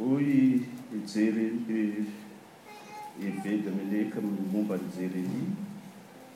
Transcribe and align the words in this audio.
oy 0.00 0.24
i 0.24 1.00
jeremi 1.06 1.92
e 3.20 3.26
ibe 3.26 3.58
da 3.62 3.70
amileka 3.70 4.18
aminymomba 4.18 4.74
ny 4.76 4.88
jeremi 4.96 5.52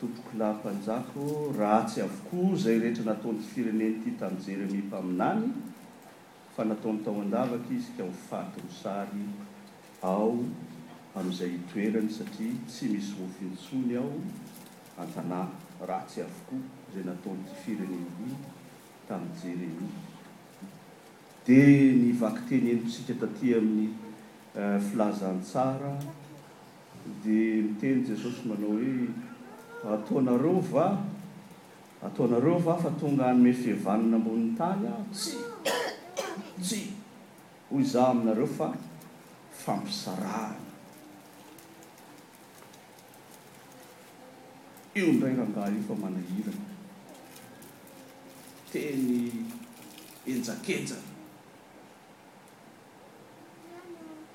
tompoko 0.00 0.30
lahmpanjako 0.38 1.54
ratsy 1.58 2.00
avokoa 2.02 2.56
zay 2.56 2.78
rehetra 2.78 3.04
nataonyty 3.04 3.46
firenenyity 3.54 4.10
tam' 4.20 4.36
jeremi 4.46 4.78
mpaminany 4.78 5.44
fa 6.56 6.64
nataony 6.64 6.98
tao 7.04 7.20
andavaky 7.20 7.74
izy 7.76 7.92
ka 7.96 8.04
ofaty 8.04 8.60
rosary 8.66 9.24
ao 10.02 10.36
amizay 11.18 11.50
itoerany 11.54 12.10
satria 12.12 12.54
tsy 12.68 12.84
misy 12.92 13.14
rofintsony 13.20 13.96
ao 13.96 14.12
antanà 15.02 15.40
raatsy 15.88 16.20
avokoa 16.26 16.60
zay 16.94 17.04
nataony 17.08 17.42
ty 17.48 17.54
firenenyty 17.64 18.26
tamy 19.08 19.26
jeremi 19.42 19.88
de 21.46 21.94
ni 21.94 22.12
vaky 22.18 22.40
teny 22.48 22.70
enymisika 22.72 23.14
taty 23.20 23.52
amin'ny 23.54 23.94
euh, 24.58 24.78
filazantsara 24.82 25.92
di 27.22 27.62
miteny 27.68 28.02
jesosy 28.06 28.42
manao 28.48 28.72
hoe 28.74 29.06
ataonareo 29.94 30.58
va 30.72 30.86
ataonareo 32.02 32.58
va 32.66 32.76
fa 32.82 32.90
tonga 32.98 33.28
anyme 33.30 33.52
fihavanana 33.54 34.16
amboninny 34.18 34.56
tany 34.58 34.86
aho 34.90 35.04
tsy 35.12 35.36
tsy 36.60 36.80
hoy 37.70 37.84
zah 37.92 38.10
aminareo 38.10 38.46
fa 38.46 38.72
fampisarahany 39.64 40.66
io 44.98 45.12
ndray 45.12 45.34
gangah 45.38 45.70
io 45.74 45.82
fa 45.88 45.94
manahirana 45.94 46.66
teny 48.72 49.30
enjakenja 50.26 50.98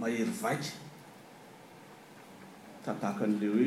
mahery 0.02 0.26
vaiky 0.42 0.74
tantahakan'le 2.84 3.46
hoe 3.54 3.66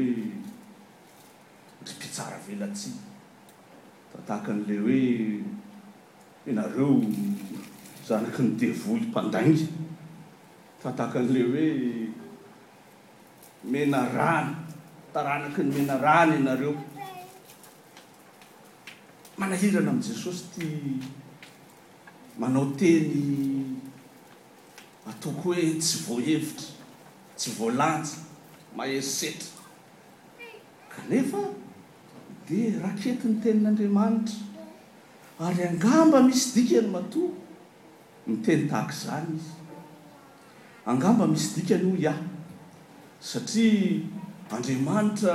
rympitsara 1.86 2.34
velatsi 2.46 2.90
tantahakan'le 4.12 4.74
hoe 4.82 5.06
anareo 6.50 6.88
zanaky 8.08 8.42
nydevoly 8.50 9.06
mpandainga 9.14 9.62
tantakan'le 10.82 11.40
hoe 11.54 11.68
mena 13.72 14.00
rana 14.16 14.58
taranaky 15.14 15.60
ny 15.64 15.70
mena 15.76 15.94
rana 16.04 16.32
ianareo 16.38 16.74
manahidrana 19.38 19.90
am' 19.94 20.02
jesosy 20.06 20.46
ty 20.54 20.66
manao 22.38 22.66
teny 22.78 23.73
ataoko 25.08 25.42
hoe 25.42 25.74
tsy 25.80 25.98
voahevitra 26.08 26.66
tsy 27.36 27.50
voalanjy 27.58 28.08
maherisetra 28.76 29.62
kanefa 30.92 31.40
di 32.48 32.58
raketyny 32.84 33.36
tenin'andriamanitra 33.42 34.36
ary 35.46 35.62
angamba 35.70 36.18
misy 36.28 36.46
dikany 36.54 36.88
matoa 36.96 37.30
miteny 38.28 38.62
tahaka 38.70 38.94
zany 39.02 39.30
izy 39.44 39.54
angamba 40.90 41.24
misy 41.32 41.48
dikanyho 41.56 41.92
ia 42.04 42.14
satria 43.20 44.02
andriamanitra 44.56 45.34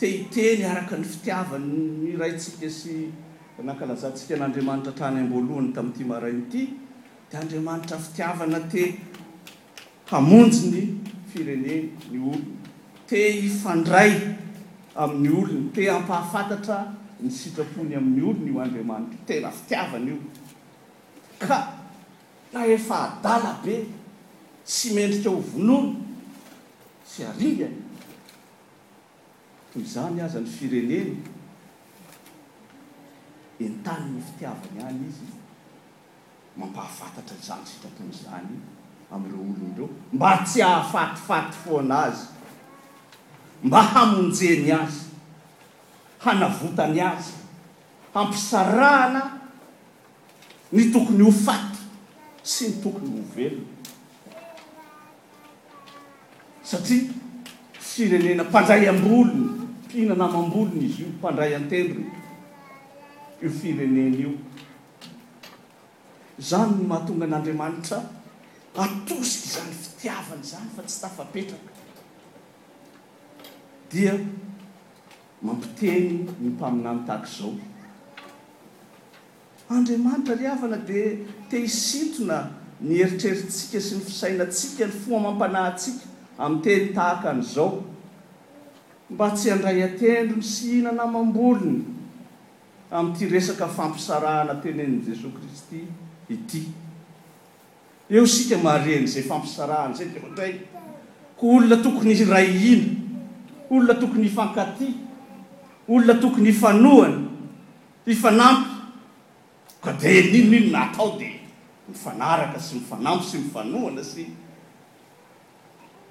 tehiteny 0.00 0.60
araka 0.72 0.94
ny 1.00 1.06
fitiavany 1.14 1.70
myraitsika 2.02 2.68
sy 2.78 2.92
nakalazantsika 3.68 4.34
n'andriamanitra 4.38 4.92
htrany 4.92 5.18
amboalohany 5.22 5.70
tamin'yity 5.76 6.04
marain'ity 6.12 6.62
de 7.32 7.36
andriamanitra 7.36 7.98
fitiavana 7.98 8.60
te 8.68 8.98
mhamonjiny 10.06 11.00
fireneny 11.32 11.90
ny 12.10 12.18
olon 12.20 12.42
te 13.06 13.18
hifandray 13.40 14.10
amin'ny 14.96 15.28
olony 15.40 15.68
te 15.74 15.82
ampahafantatra 15.90 16.78
ny 17.20 17.30
sitrapony 17.30 17.92
amin'ny 17.98 18.22
olony 18.30 18.50
io 18.50 18.60
andriamanitra 18.60 19.24
tena 19.26 19.50
fitiavany 19.50 20.08
io 20.12 20.18
ka 21.42 21.58
la 22.52 22.64
efa 22.76 22.96
adala 23.08 23.52
be 23.64 23.76
sy 24.64 24.88
mendrika 24.96 25.30
hovonona 25.30 25.94
sy 27.10 27.20
ariany 27.30 27.76
toy 29.72 29.84
zany 29.92 30.18
azany 30.26 30.46
fireneny 30.56 31.14
entani'ny 33.64 34.18
fitiavany 34.28 34.82
any 34.88 35.02
izy 35.08 35.38
mampahafatatra 36.60 37.36
zany 37.46 37.64
sitrakyn'zanyi 37.70 38.56
amdreo 39.14 39.40
olonreo 39.52 39.86
mba 40.14 40.30
tsy 40.46 40.60
hahafatifaty 40.62 41.52
fo 41.62 41.78
anazy 41.80 42.22
mba 43.64 43.80
hamonjeny 43.92 44.68
azy 44.80 45.00
hanavotany 46.24 47.00
azy 47.10 47.32
hampisarahana 48.14 49.22
ny 50.72 50.82
tokony 50.92 51.24
io 51.24 51.32
faty 51.46 51.78
sy 52.52 52.64
ny 52.68 52.74
tokony 52.82 53.08
novelona 53.08 53.62
satria 56.62 57.12
firenena 57.88 58.44
mpandray 58.44 58.88
ambolony 58.88 59.42
mpihinana 59.84 60.28
mambolony 60.28 60.84
izy 60.86 61.02
io 61.02 61.08
mpandray 61.08 61.54
antembony 61.56 62.06
io 63.42 63.50
firenen' 63.60 64.14
io 64.22 64.49
zany 66.40 66.76
ny 66.78 66.84
mahatonga 66.88 67.26
n'andriamanitra 67.28 67.98
atosiky 68.74 69.48
zany 69.54 69.72
fitiavany 69.82 70.42
zany 70.42 70.68
fa 70.76 70.82
tsy 70.82 71.00
tafapetraka 71.02 71.72
dia 73.92 74.14
mampiteny 75.42 76.24
ny 76.40 76.48
mpaminany 76.54 77.00
tahaka 77.06 77.28
zao 77.36 77.52
andriamanitra 79.76 80.34
ry 80.40 80.46
avana 80.54 80.76
di 80.88 81.00
te 81.50 81.56
hisitona 81.66 82.36
nieritreritsika 82.88 83.78
sy 83.88 83.94
ny 84.00 84.08
fisainatsika 84.08 84.84
ny 84.88 84.94
foa 85.04 85.20
mampanahytsika 85.28 86.04
ami' 86.40 86.62
teny 86.64 86.90
tahakan'zao 86.96 87.72
mba 89.12 89.26
tsy 89.36 89.50
andray 89.56 89.82
atendrony 89.88 90.42
sy 90.52 90.62
hihnanamambolony 90.76 91.82
am'ity 92.98 93.28
resaka 93.34 93.68
fampisarahna 93.68 94.54
tenen'i 94.62 95.04
jesos 95.06 95.32
kristy 95.36 95.80
ity 96.30 96.62
eo 98.10 98.26
sika 98.26 98.58
maharenyzay 98.58 99.22
fampisarahany 99.22 99.94
zay 99.94 100.08
de 100.14 100.18
otay 100.30 100.52
ko 101.36 101.46
olona 101.56 101.76
tokony 101.82 102.14
ray 102.30 102.48
ina 102.72 102.90
olona 103.70 103.94
tokony 103.94 104.24
hifankaty 104.28 104.88
olona 105.88 106.14
tokony 106.22 106.48
hifanoana 106.50 107.18
ifanampy 108.06 108.70
ka 109.84 109.92
de 110.00 110.08
enino 110.20 110.56
ino 110.56 110.70
natao 110.78 111.18
de 111.18 111.28
mifanaraka 111.88 112.58
sy 112.60 112.74
mifanampy 112.78 113.24
sy 113.30 113.36
mifanohana 113.38 114.02
sy 114.12 114.24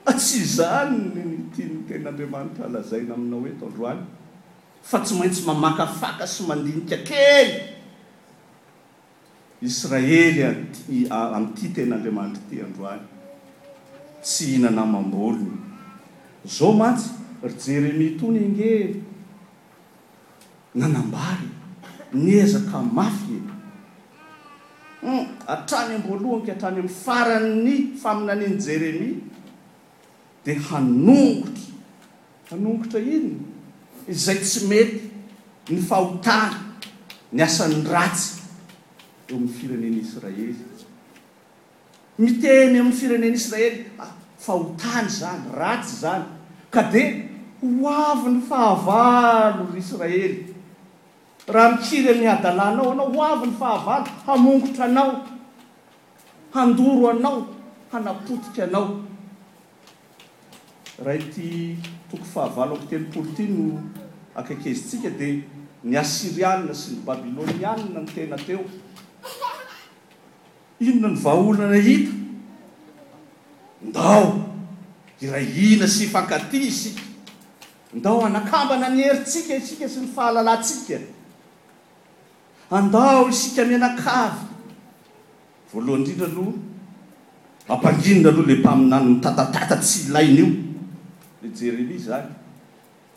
atsy 0.09 0.40
ah, 0.41 0.50
zany 0.56 1.00
nynty 1.16 1.63
ny 1.74 1.79
ten'andriamanitra 1.88 2.66
alazaina 2.66 3.13
aminao 3.13 3.40
hoe 3.40 3.52
atondroany 3.52 4.02
fa 4.90 4.97
tsy 5.00 5.13
maintsy 5.19 5.41
mamakafaka 5.47 6.28
sy 6.28 6.44
mandinika 6.47 6.97
kely 7.03 7.78
israely 9.62 10.44
am'ty 11.12 11.70
tenaandriamanitry 11.75 12.47
ty 12.59 12.64
androany 12.64 13.03
tsy 14.24 14.53
ihnana 14.56 14.86
mamolony 14.86 15.52
zao 16.46 16.72
matsy 16.74 17.09
ry 17.44 17.52
jeremia 17.59 18.18
tony 18.20 18.40
nge 18.40 19.03
nanambary 20.75 21.50
ny 22.14 22.40
ezaka 22.40 22.80
mafy 22.81 23.36
e 23.36 23.47
hmm, 25.08 25.26
atrany 25.47 25.96
amboalohanke 25.96 26.52
atrany 26.52 26.78
amy 26.79 26.94
farany 27.03 27.52
ny 27.64 27.76
faminaniny 28.02 28.58
jeremia 28.66 29.20
di 30.46 30.53
hanongotra 30.53 31.67
hanongotra 32.52 33.00
iny 33.00 33.35
izay 34.08 34.38
tsy 34.40 34.67
mety 34.72 35.03
ny 35.76 35.82
fahotara 35.84 36.59
ny 37.32 37.41
asan'ny 37.44 37.84
ratsy 37.84 38.39
eo 39.29 39.35
am'ny 39.37 39.47
firenen'israely 39.53 40.55
miteny 42.17 42.79
am'ny 42.81 42.96
firenen'israely 43.02 43.76
fahotany 44.46 45.09
zany 45.17 45.43
ratsy 45.59 45.96
zany 46.02 46.23
ka 46.73 46.81
di 46.91 47.03
hoavy 47.61 48.29
ny 48.35 48.40
fahavalo 48.49 49.64
ryisraely 49.73 50.55
raha 51.47 51.70
mikiry 51.76 52.09
any 52.16 52.26
adalànao 52.35 52.87
anao 52.93 53.08
ho 53.14 53.22
aviny 53.34 53.53
fahavalo 53.61 54.08
hamongotra 54.26 54.85
anao 54.90 55.09
handoro 56.55 57.05
anao 57.14 57.37
hanapotika 57.93 58.61
anao 58.67 58.85
raha 61.05 61.20
ity 61.26 61.47
tokoy 62.09 62.29
fahavalo 62.34 62.73
amtenompolo 62.81 63.35
ty 63.37 63.46
no 63.58 63.66
akekezitsika 64.40 65.09
di 65.20 65.29
ny 65.85 65.96
asirianna 66.03 66.73
sy 66.73 66.91
ny 66.97 67.03
babylônianina 67.05 67.99
nytena 68.02 68.37
teo 68.47 68.61
inona 70.79 71.11
ny 71.11 71.20
vaholnana 71.20 71.76
hita 71.76 72.11
ndao 73.84 74.47
iraina 75.22 75.87
sy 75.87 76.08
fankaty 76.08 76.58
isika 76.67 77.02
ndao 77.93 78.26
anakambana 78.26 78.87
nyheritsika 78.90 79.55
isika 79.59 79.85
sy 79.91 79.99
ny 79.99 80.08
fahalalatsika 80.16 80.96
andao 82.72 83.28
isika 83.28 83.66
mianakavy 83.67 84.40
voalohan 85.73 86.03
indrindra 86.08 86.28
aloha 86.28 86.58
ampanginna 87.67 88.28
aloha 88.29 88.47
le 88.47 88.55
mpaminany 88.55 89.05
nytatatata 89.09 89.76
tsy 89.84 90.08
ilainy 90.08 90.37
io 90.40 90.53
le 91.43 91.47
jereli 91.58 91.97
zany 91.99 92.31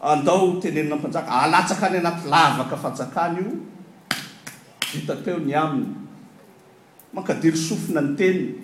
andao 0.03 0.59
tenenina 0.59 0.95
ampanjaka 0.99 1.31
alatsaka 1.47 1.85
any 1.87 1.99
anaty 2.03 2.27
lavaka 2.27 2.77
fanjakany 2.83 3.39
io 3.41 3.55
vita 4.93 5.15
teo 5.25 5.39
ny 5.39 5.55
aminy 5.55 5.89
mankadiry 7.15 7.57
sofina 7.57 8.01
ny 8.01 8.17
teniny 8.17 8.55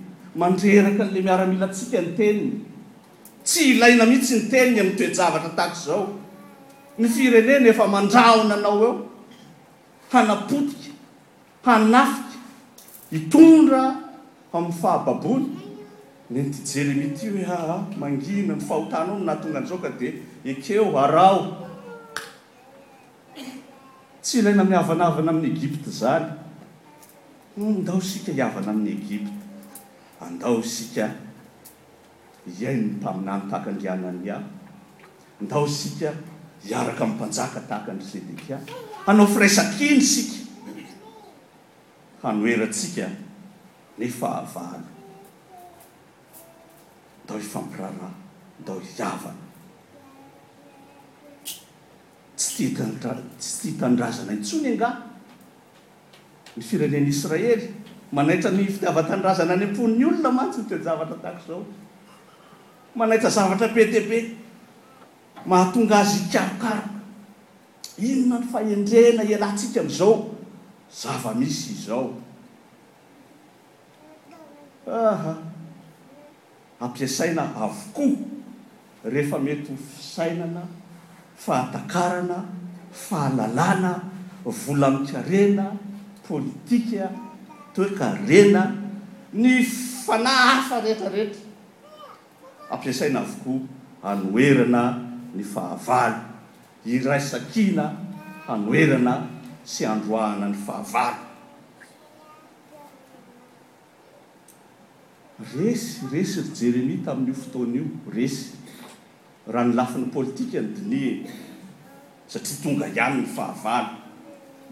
mandrerakynle 0.40 1.20
miaramila 1.26 1.68
tsika 1.74 2.00
ny 2.00 2.12
teniny 2.18 2.52
tsy 3.44 3.60
ilaina 3.76 4.04
mihitsy 4.10 4.34
ny 4.42 4.48
teniny 4.50 4.80
amytoejavatra 4.82 5.50
ta 5.56 5.64
zao 5.84 6.00
ny 6.98 7.08
fireenyefa 7.08 7.82
andraonanao 8.00 8.76
eo 8.88 8.92
hanapotiky 10.12 10.90
hanafiky 11.66 12.36
itondra 13.20 13.82
am'y 14.56 14.72
fahababony 14.80 15.46
ny 16.32 16.38
ntyjely 16.48 16.94
mity 16.96 17.28
hoe 17.30 17.44
aha 17.54 17.74
ah, 17.76 17.82
mangina 18.00 18.54
nyfahotanaao 18.56 19.18
nnatoganjaoka 19.20 19.88
di 20.00 20.06
ekeo 20.50 20.88
arao 21.04 21.38
tsy 24.24 24.38
ilaina 24.40 24.64
miavanavana 24.70 25.28
amin'ny 25.32 25.50
egipta 25.56 25.90
zany 26.00 26.26
ndao 27.58 28.00
sika 28.00 28.32
hiavana 28.32 28.70
amin'ny 28.70 28.90
egypta 28.90 29.30
andao 30.20 30.62
sika 30.62 31.06
iainony 32.46 32.90
mpaminany 32.98 33.42
tahaka 33.50 33.70
andry 33.70 33.88
ananya 33.88 34.36
ndao 35.40 35.68
sika 35.68 36.10
hiaraka 36.64 37.04
ampanjaka 37.04 37.60
tahaka 37.68 37.92
andry 37.92 38.08
zedekia 38.08 38.58
hanao 39.06 39.26
firaisakiny 39.26 40.00
sika 40.00 40.36
hanoeratsika 42.22 43.06
nyfa 43.98 44.28
avalo 44.40 44.80
ndao 47.24 47.38
ifampirarah 47.38 48.12
ndao 48.60 48.78
hiavana 48.78 49.42
tyihtsy 52.38 52.68
tihitandrazana 53.60 54.32
itsony 54.32 54.68
anga 54.72 55.07
ny 56.58 56.62
firenen'israely 56.62 57.70
manaitra 58.12 58.50
ny 58.50 58.66
fitiavatandrazana 58.66 59.52
any 59.56 59.64
amponn'nyolona 59.70 60.26
mantsyny 60.38 60.66
toezavatratazaomaaitrazavatra 60.70 63.68
be 63.74 63.84
tebe 63.92 64.18
mahatonga 65.50 65.96
azy 66.02 66.20
karokara 66.34 66.82
inona 68.08 68.36
ny 68.42 68.46
faendrena 68.52 69.22
alantsika 69.36 69.80
m'izao 69.86 70.14
zava-misy 71.00 71.68
izao 71.78 72.04
ampiasaina 76.80 77.42
avokoa 77.54 78.18
rehefa 79.04 79.38
mety 79.46 79.70
hofisainana 79.72 80.62
fahatakarana 81.44 82.38
fahalalàna 83.08 83.92
vola 84.64 84.88
mikarena 84.90 85.66
politika 86.28 87.08
toeka 87.74 88.12
rena 88.28 88.76
ny 89.32 89.64
fana 90.06 90.30
hafa 90.30 90.80
rehetrarehetra 90.84 91.40
ampiasaina 92.70 93.20
avokoa 93.24 93.60
anoerana 94.02 94.82
ny 95.34 95.42
fahavalo 95.44 96.18
iray 96.84 97.20
sakiana 97.20 97.94
hanoerana 98.46 99.26
sy 99.64 99.86
androahana 99.88 100.48
ny 100.52 100.56
fahavalo 100.66 101.18
resy 105.56 106.04
resy 106.12 106.40
ry 106.40 106.48
jeremia 106.60 106.98
tamin'io 107.06 107.34
fotoanyio 107.34 107.84
resy 108.14 108.52
raha 109.52 109.66
ny 109.68 109.74
lafiny 109.74 110.06
politika 110.12 110.60
ny 110.60 110.66
dinie 110.76 111.10
satria 112.26 112.58
tonga 112.62 112.86
ihany 112.86 113.16
ny 113.20 113.28
fahavalo 113.36 114.07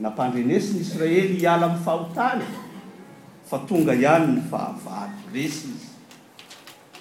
nampandrenesi 0.02 0.70
ny 0.76 0.80
israely 0.84 1.36
iala 1.40 1.64
amyfahotany 1.72 2.44
fa 3.48 3.56
tonga 3.68 3.92
ihany 3.96 4.28
ny 4.36 4.40
fahavavy 4.50 5.24
resy 5.34 5.68
izy 5.74 5.90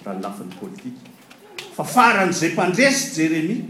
raha 0.04 0.16
nolafin'ny 0.16 0.54
politika 0.60 1.04
fa 1.76 1.84
faranyzay 1.94 2.50
mpandresy 2.56 3.04
jeremia 3.16 3.64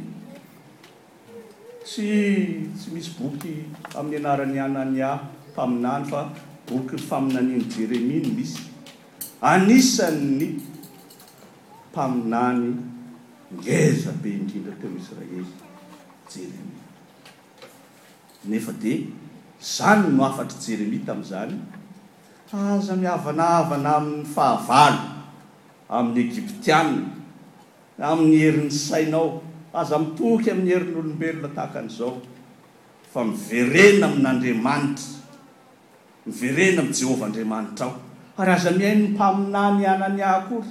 tsy 1.87 2.07
tsy 2.77 2.87
misy 2.95 3.11
boky 3.19 3.53
amin'ny 3.99 4.23
anaran'ny 4.23 4.59
anany 4.67 4.99
ah 5.11 5.19
mpaminany 5.51 6.05
fa 6.11 6.19
bokyny 6.71 7.03
faminaniny 7.09 7.65
jeremia 7.75 8.19
ny 8.25 8.31
misy 8.37 8.63
anisanny 9.53 10.49
mpaminany 11.91 12.67
mieza 13.59 14.11
be 14.23 14.29
indrindra 14.39 14.75
te 14.81 14.87
a 14.87 14.93
israely 15.01 15.43
jeremi 16.31 16.75
nefa 18.47 18.73
di 18.79 19.11
zany 19.61 20.11
noafatry 20.15 20.59
jeremi 20.63 21.03
tam'zany 21.03 21.55
aza 22.55 22.95
mihavanavana 22.95 23.99
amin'ny 23.99 24.27
fahavalo 24.27 25.01
amin'y 25.91 26.23
egiptiana 26.31 27.03
amin'ny 27.99 28.39
herin'ny 28.41 28.71
sainao 28.71 29.43
aza 29.75 29.99
mitoky 29.99 30.55
amin'ny 30.55 30.71
herin'nyolombelona 30.73 31.49
tahaka 31.57 31.79
an'izao 31.83 32.23
fa 33.13 33.21
miverena 33.27 34.07
amin'andriamanitra 34.11 35.07
miverenna 36.27 36.81
am'y 36.87 36.95
jehovahandriamanitra 37.01 37.85
ao 37.91 37.99
ary 38.41 38.51
aza 38.57 38.71
mihayn 38.79 39.01
ny 39.05 39.09
mpaminany 39.19 39.83
anany 39.95 40.23
ahkory 40.35 40.71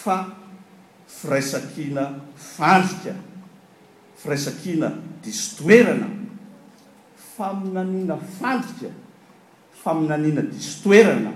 fa 0.00 0.16
firaisakina 1.20 2.02
fandrika 2.54 3.12
fi 4.16 4.28
raisakina 4.28 4.88
disotoerana 5.22 6.08
faminanina 7.36 8.16
fandrika 8.38 8.90
faminanina 9.84 10.42
disotoerana 10.42 11.32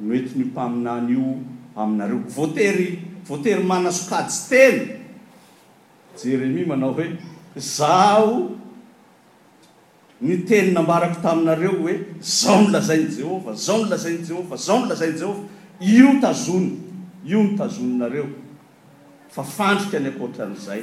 mety 0.00 0.38
nympaminany 0.38 1.12
io 1.14 1.36
aminareo 1.76 2.18
votery 2.36 2.88
voatery 3.28 3.62
manasokatsy 3.64 4.48
teny 4.48 4.80
jeremi 6.24 6.66
manao 6.66 6.92
hoe 6.92 7.06
zao 7.56 8.56
nytenynambarako 10.22 11.20
taminareo 11.22 11.70
hoe 11.82 11.94
zao 12.20 12.60
nylazainy 12.62 13.08
jehova 13.18 13.54
zao 13.54 13.84
nylazainy 13.84 14.26
jehova 14.28 14.56
zao 14.56 14.78
nolazainy 14.80 15.18
jehova 15.18 15.48
io 15.80 16.20
tazony 16.20 16.76
io 17.26 17.42
nytazoninareo 17.42 18.26
fa 19.30 19.42
fandrika 19.44 19.96
any 19.96 20.08
akoatran'zay 20.08 20.82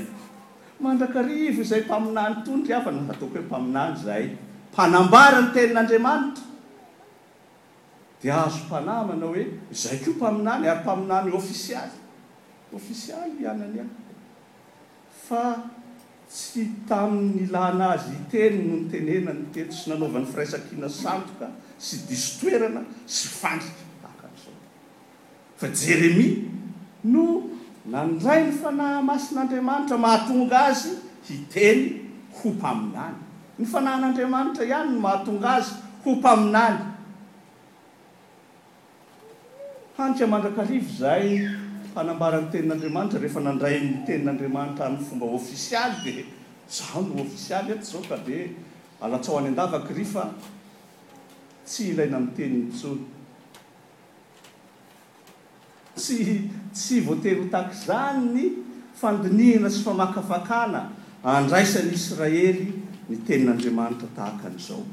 mandraka 0.79 1.21
rivo 1.21 1.61
izay 1.61 1.81
mpaminany 1.85 2.35
tondry 2.45 2.73
afana 2.73 2.99
ataoko 3.13 3.35
hoe 3.35 3.43
mpaminany 3.49 3.93
zahy 4.03 4.27
mpanambara 4.71 5.39
ny 5.41 5.49
tenin'andriamanitra 5.53 6.45
di 8.21 8.29
ahazo 8.31 8.59
mpanamana 8.67 9.25
hoe 9.31 9.43
zay 9.81 9.97
ko 10.03 10.09
mpaminany 10.17 10.63
ary 10.71 10.79
mpaminany 10.83 11.29
oficialy 11.39 11.95
officialy 12.79 13.33
ianany 13.43 13.79
ah 13.83 13.89
fa 15.27 15.43
tsy 16.31 16.61
tamin'ny 16.87 17.49
lanazy 17.53 18.11
iteny 18.21 18.59
no 18.69 18.75
nytenenanyteto 18.81 19.73
sy 19.79 19.85
nanaovan'ny 19.91 20.27
firaisakiana 20.31 20.89
santoka 20.89 21.47
sy 21.85 21.95
disotoerana 22.09 22.81
sy 23.15 23.27
fandiky 23.39 23.83
taakan'zao 24.01 24.53
fa 25.59 25.67
jeremia 25.75 26.47
no 27.03 27.25
nandray 27.89 28.47
ny 28.49 28.53
fanahy 28.53 29.01
masin'andriamanitra 29.01 29.97
mahatonga 29.97 30.59
azy 30.69 30.91
hiteny 31.25 31.81
ho 32.37 32.47
mpaminany 32.53 33.17
ny 33.57 33.65
fanahyn'andriamanitra 33.65 34.63
ihany 34.65 34.89
no 34.93 34.99
mahatonga 35.01 35.49
azy 35.57 35.73
ho 36.05 36.09
mpaminany 36.21 36.77
hanka 39.97 40.25
mandrakalivo 40.33 40.89
zay 40.99 41.49
mpanambaran'ny 41.89 42.49
tenin'andriamanitra 42.53 43.17
rehefa 43.23 43.41
nandray 43.41 43.79
nitenin'andriamanitra 43.81 44.85
ayfomba 44.93 45.25
ofisialy 45.25 45.97
de 46.05 46.13
zaho 46.69 47.01
no 47.01 47.21
ofisialy 47.25 47.71
aty 47.73 47.85
zao 47.91 48.05
ka 48.09 48.17
de 48.21 48.53
alatsaho 49.01 49.39
any 49.41 49.47
an-dakaky 49.49 49.93
ry 49.97 50.05
fa 50.05 50.29
tsy 51.65 51.89
ilaina 51.97 52.19
mitenynysony 52.21 53.17
tsy 56.73 56.99
voatery 57.01 57.49
tak 57.49 57.73
zany 57.73 58.25
ny 58.31 58.53
fandinihana 58.95 59.69
sy 59.69 59.81
famakafakana 59.85 60.81
andraisany 61.23 61.93
israely 61.93 62.73
ny 63.09 63.15
tenin'andriamanitra 63.25 64.07
tahaka 64.15 64.47
an'zao 64.49 64.83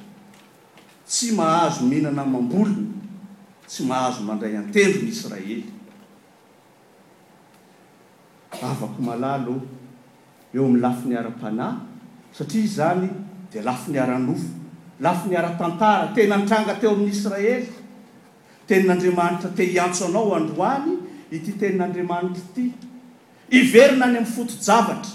tsy 1.06 1.32
mahazo 1.34 1.84
mihinana 1.84 2.24
mambolony 2.24 2.88
tsy 3.66 3.82
mahazo 3.84 4.22
mandray 4.24 4.56
antendro 4.56 5.02
nyisraely 5.04 5.64
avako 8.62 9.00
malalo 9.02 9.54
eo 10.54 10.64
ami'ny 10.64 10.80
lafiny 10.80 11.14
ara-panahy 11.14 11.78
satria 12.34 12.66
zany 12.68 13.08
de 13.52 13.62
lafi 13.62 13.90
niara-nofo 13.92 14.48
lafi 15.00 15.28
ni 15.28 15.36
ara-panta 15.36 16.10
tena 16.14 16.34
antranga 16.36 16.74
teo 16.80 16.90
amin'nyisraely 16.94 17.68
tenin'andriamanitra 18.66 19.50
tehiantso 19.56 20.04
anao 20.08 20.34
androany 20.34 21.04
itytenin'andriamanitra 21.30 22.42
ty 22.54 22.70
iverina 23.52 24.06
any 24.06 24.18
ami'y 24.18 24.26
fotojavatra 24.26 25.12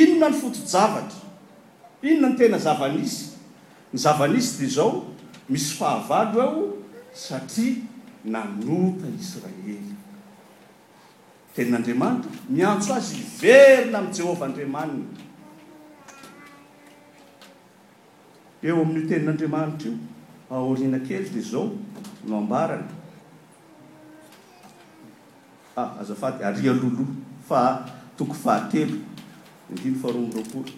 inona 0.00 0.28
ny 0.30 0.36
fotojavatra 0.36 1.18
inona 2.02 2.28
ny 2.30 2.36
tena 2.38 2.58
zavanisy 2.58 3.24
ny 3.92 3.98
zavanisy 3.98 4.58
de 4.60 4.68
zao 4.76 4.90
misy 5.48 5.72
fahavalo 5.78 6.46
eo 6.50 6.64
satria 7.26 7.76
nanota 8.34 9.06
israely 9.20 9.78
tenin'andriamanitra 11.54 12.30
miantso 12.56 12.90
azy 12.98 13.14
iverina 13.26 13.98
am'y 13.98 14.14
jehovah 14.18 14.48
andriamaniny 14.48 15.06
eo 18.66 18.76
amin'io 18.82 19.08
tenin'andriamanitra 19.10 19.90
io 19.90 19.98
ahorina 20.50 20.98
kely 21.08 21.30
de 21.34 21.40
zao 21.50 21.66
no 22.26 22.38
ambarany 22.42 22.86
Ah, 25.78 25.92
azafaty 26.00 26.42
arialoloa 26.44 27.06
fa 27.48 27.62
toko 28.18 28.32
fahatelo 28.32 28.96
ntino 29.72 29.98
faharoamyre 30.00 30.42
kora 30.52 30.72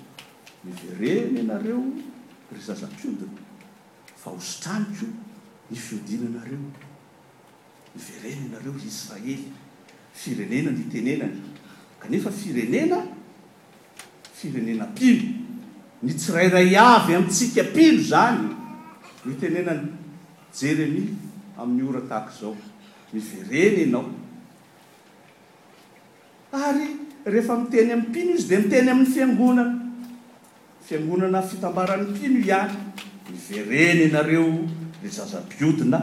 mivereny 0.65 1.39
anareo 1.45 1.81
ry 2.51 2.59
zazam-piodina 2.59 3.31
fa 4.17 4.31
hozotranoko 4.31 5.07
nyfiodina 5.71 6.27
anareo 6.27 6.67
mivereny 7.95 8.49
anareo 8.51 8.75
israely 8.83 9.53
firenena 10.15 10.71
ny 10.71 10.85
tenenany 10.93 11.37
kanefa 12.01 12.31
firenena 12.31 12.99
firenenapily 14.35 15.29
nitsirairay 16.03 16.75
avy 16.77 17.15
amitsika 17.15 17.65
pilo 17.75 18.03
zany 18.11 18.49
nytenenany 19.27 19.87
jeremi 20.59 21.07
amin'y 21.59 21.89
ora 21.89 22.01
tahaky 22.09 22.41
zao 22.41 22.57
mivereny 23.13 23.85
anao 23.87 24.18
ary 26.53 26.97
rehefa 27.29 27.57
miteny 27.61 27.91
am'y 27.93 28.09
mpino 28.09 28.31
izy 28.39 28.49
de 28.49 28.57
miteny 28.65 28.89
amin'ny 28.91 29.13
fiangonana 29.13 29.71
fiangonana 30.87 31.43
fitambaran'ny 31.43 32.17
pino 32.19 32.39
ihany 32.41 32.73
mivereny 33.31 34.03
anareo 34.09 34.47
le 35.03 35.09
zaza-biodina 35.17 36.01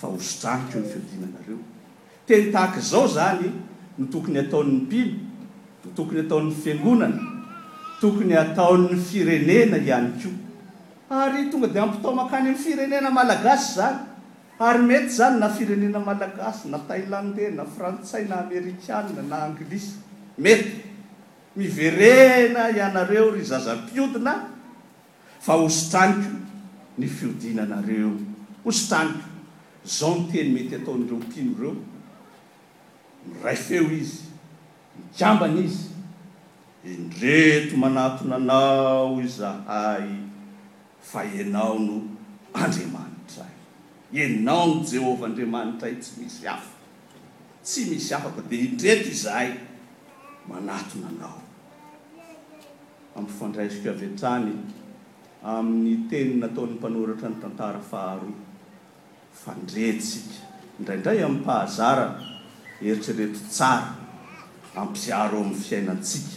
fa 0.00 0.06
osotranyko 0.08 0.78
ny 0.80 0.86
fiodinanareo 0.90 1.58
teny 2.26 2.48
tahaka 2.52 2.80
zao 2.80 3.04
zany 3.16 3.46
no 4.00 4.06
tokony 4.12 4.38
ataon'ny 4.44 4.80
pino 4.90 5.16
no 5.84 5.90
tokony 5.96 6.20
ataon'ny 6.24 6.54
fiangonana 6.62 7.18
tokony 8.00 8.32
atao'ny 8.42 8.88
firenena 9.10 9.76
ihany 9.76 10.10
ko 10.20 10.28
ary 11.12 11.50
tonga 11.52 11.68
de 11.68 11.78
ampitao 11.80 12.12
makany 12.16 12.48
am'y 12.56 12.56
firenena 12.56 13.10
malagasy 13.12 13.72
zany 13.76 14.13
ary 14.60 14.78
mety 14.86 15.08
zany 15.10 15.38
na 15.42 15.48
firenena 15.50 15.98
malagasy 15.98 16.70
na 16.70 16.78
tailanda 16.78 17.42
na 17.50 17.64
frantsay 17.66 18.28
na 18.30 18.46
amerikaa 18.46 19.02
na 19.26 19.50
anglisa 19.50 19.98
mety 20.38 20.78
miverena 21.58 22.70
ianareo 22.70 23.30
ry 23.34 23.42
zaza-piodina 23.42 24.50
fa 25.42 25.52
hosotaniko 25.58 26.30
ny 26.98 27.06
fiodinanareo 27.10 28.14
hosotaniko 28.64 29.26
zao 29.84 30.18
nyteny 30.22 30.50
mety 30.54 30.74
ataon'reo 30.78 31.18
pi 31.34 31.50
reo 31.60 31.74
miray 33.28 33.56
feo 33.58 33.90
izy 33.90 34.22
mitambany 34.98 35.60
izy 35.66 35.88
endreto 36.94 37.74
manatonanao 37.82 39.18
izahay 39.20 40.08
fa 41.02 41.20
anao 41.26 41.74
no 41.82 42.02
andriamany 42.54 43.13
enao 44.22 44.82
jehovaandriamanitra 44.90 45.88
y 45.90 45.96
tsy 45.96 46.20
misy 46.22 46.46
afa 46.46 46.72
tsy 47.62 47.84
misy 47.90 48.12
afako 48.14 48.40
di 48.48 48.58
indrety 48.66 49.10
izahy 49.10 49.50
manat 50.48 50.94
nanao 51.02 51.42
amfandraisiko 53.18 53.90
av 53.90 54.02
etrany 54.08 54.52
amin'ny 55.54 55.94
tenynataon'ny 56.12 56.76
mpanoratra 56.78 57.28
ny 57.30 57.36
tantara 57.42 57.80
faharoa 57.90 58.34
fandretsika 59.42 60.34
indraindray 60.78 61.18
amy 61.26 61.38
mpahazara 61.40 62.06
eritrereetry 62.88 63.44
tsara 63.56 63.90
ampiaro 64.82 65.38
amy 65.46 65.56
fiainatsika 65.66 66.36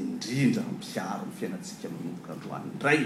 indrindra 0.00 0.62
ampiaro 0.70 1.22
amy 1.26 1.34
fiainatsikanobokandroan 1.42 2.64
ndray 2.76 3.00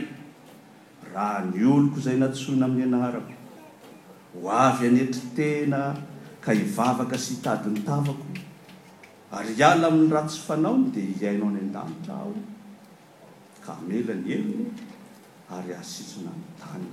raha 1.12 1.38
ny 1.50 1.64
oloko 1.74 1.98
zay 2.04 2.16
natsoina 2.22 2.64
ami'ny 2.68 2.88
anarako 2.96 3.32
ho 4.42 4.50
avy 4.50 4.86
anetri 4.88 5.20
tena 5.34 5.94
ka 6.40 6.52
hivavaka 6.52 7.16
sy 7.18 7.40
hitadiny 7.40 7.80
tavako 7.84 8.26
ary 9.36 9.52
iala 9.56 9.88
amin'ny 9.88 10.12
rasy 10.12 10.38
fanaony 10.46 10.90
de 10.92 11.00
iainao 11.18 11.48
ny 11.50 11.60
an-danitra 11.64 12.14
aho 12.20 12.32
kamela 13.64 14.12
ny 14.14 14.28
elino 14.36 14.64
ary 15.56 15.72
ahsitsona 15.80 16.30
nny 16.36 16.46
tany 16.60 16.88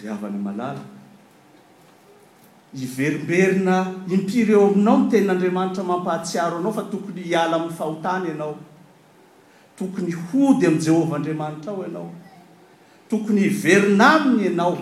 ryavany 0.00 0.38
malala 0.46 0.82
iverimberina 2.84 3.76
impireo 4.14 4.60
aminao 4.72 4.98
no 5.04 5.08
tenin'andriamanitra 5.10 5.82
mampahatsiaro 5.90 6.56
anao 6.58 6.72
fa 6.78 6.84
tokony 6.92 7.22
hiala 7.28 7.52
ami'ny 7.60 7.76
fahotany 7.78 8.26
ianao 8.32 8.54
tokony 9.78 10.12
hody 10.26 10.64
am' 10.66 10.78
jehovah 10.84 11.16
andriamanitra 11.20 11.70
ao 11.76 11.82
ianao 11.86 12.08
tokony 13.10 13.50
vernamny 13.50 14.44
ianao 14.46 14.78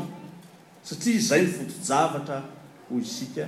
satria 0.84 1.16
izay 1.16 1.46
mivotojavatra 1.48 2.36
ho 2.88 2.98
isika 3.00 3.46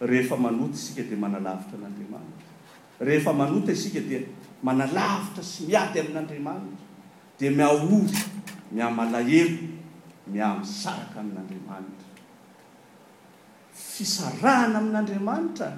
rehefa 0.00 0.36
manota 0.36 0.76
isika 0.76 1.02
di 1.02 1.16
manalavitra 1.16 1.78
nandriamanitra 1.80 2.44
rehefa 3.00 3.32
manota 3.32 3.72
isika 3.72 4.00
dia 4.08 4.20
manalavitra 4.62 5.40
sy 5.42 5.64
miady 5.72 5.98
amin'andriamanitra 6.04 6.84
dia 7.40 7.50
miaory 7.50 8.20
mia 8.74 8.88
malahelo 8.98 9.58
miamisaraka 10.32 11.16
amin'andriamanitra 11.24 12.08
fisarahana 13.92 14.78
amin'andriamanitra 14.84 15.70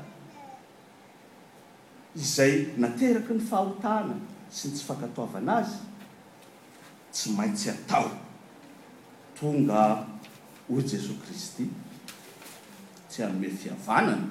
izay 2.22 2.54
nateraky 2.82 3.30
ny 3.38 3.42
fahahotana 3.48 4.14
sy 4.56 4.64
ny 4.74 4.74
tsy 4.74 4.82
fankatoavana 4.88 5.52
azy 5.62 5.80
tsy 7.18 7.32
maintsy 7.34 7.70
atao 7.70 8.10
tonga 9.34 10.06
hoy 10.70 10.82
jesos 10.86 11.16
kristy 11.26 11.66
tsy 13.08 13.22
anome 13.22 13.48
fiavanana 13.50 14.28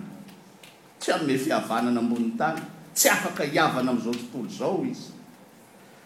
tsy 0.99 1.11
anme 1.11 1.37
fiavanana 1.37 1.99
amboniny 1.99 2.33
tany 2.39 2.61
tsy 2.93 3.09
afaka 3.09 3.43
hiavana 3.43 3.91
am'izao 3.91 4.13
tontolo 4.13 4.53
zao 4.59 4.85
izy 4.91 5.11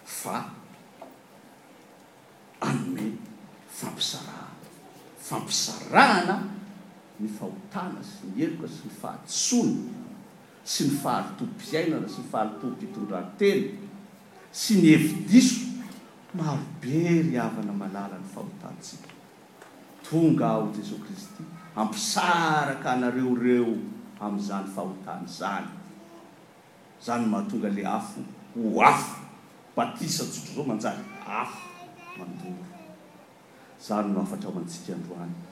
fa 0.06 0.36
anmey 2.62 3.12
fampisarahana 3.80 4.50
fampisarahana 5.30 6.36
ny 7.20 7.28
fahotana 7.38 8.02
sy 8.12 8.26
ny 8.34 8.44
eloka 8.48 8.68
sy 8.76 8.84
ny 8.88 8.94
fahatsona 9.02 10.00
sy 10.74 10.84
ny 10.90 11.02
fahalitopiainana 11.04 12.08
sy 12.14 12.22
ny 12.26 12.30
fahalitopy 12.34 12.86
itrorately 12.90 13.54
sy 14.52 14.74
ny 14.82 14.90
hevidiso 14.96 15.71
marobery 16.38 17.36
avana 17.46 17.74
malala 17.82 18.16
ny 18.24 18.28
fahotantsika 18.34 19.10
tonga 20.06 20.48
ao 20.56 20.64
jesos 20.78 21.00
kristy 21.06 21.44
ampisarak' 21.82 22.88
anareoreo 22.94 23.70
am'izany 24.26 24.66
fahotany 24.76 25.26
zany 25.40 25.70
zany 27.06 27.24
mahatonga 27.34 27.70
le 27.78 27.84
afo 27.98 28.22
ho 28.56 28.68
afo 28.92 29.14
patisa 29.76 30.24
tsotro 30.32 30.56
zao 30.64 30.70
manjary 30.72 31.04
afo 31.42 31.62
mandory 32.18 32.66
zany 33.88 34.08
no 34.14 34.20
afatra 34.26 34.48
ho 34.54 34.58
antsika 34.62 34.92
androany 35.00 35.51